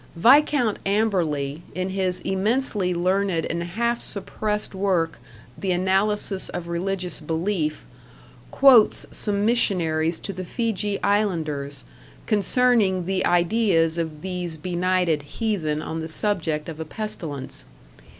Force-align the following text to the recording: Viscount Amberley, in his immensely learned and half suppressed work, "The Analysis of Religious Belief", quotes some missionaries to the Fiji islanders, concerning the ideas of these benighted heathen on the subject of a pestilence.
Viscount 0.15 0.79
Amberley, 0.83 1.61
in 1.75 1.89
his 1.89 2.21
immensely 2.21 2.91
learned 2.91 3.45
and 3.45 3.61
half 3.63 4.01
suppressed 4.01 4.73
work, 4.73 5.19
"The 5.55 5.69
Analysis 5.73 6.49
of 6.49 6.67
Religious 6.67 7.19
Belief", 7.19 7.85
quotes 8.49 9.05
some 9.11 9.45
missionaries 9.45 10.19
to 10.21 10.33
the 10.33 10.43
Fiji 10.43 10.99
islanders, 11.03 11.83
concerning 12.25 13.05
the 13.05 13.23
ideas 13.27 13.99
of 13.99 14.21
these 14.23 14.57
benighted 14.57 15.21
heathen 15.21 15.83
on 15.83 15.99
the 15.99 16.07
subject 16.07 16.67
of 16.67 16.79
a 16.79 16.85
pestilence. 16.85 17.65